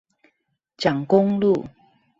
[0.79, 1.67] 蔣公路